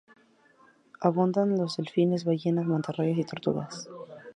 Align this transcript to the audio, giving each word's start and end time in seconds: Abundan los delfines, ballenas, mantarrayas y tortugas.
Abundan 0.99 1.59
los 1.59 1.77
delfines, 1.77 2.25
ballenas, 2.25 2.65
mantarrayas 2.65 3.19
y 3.19 3.23
tortugas. 3.23 3.87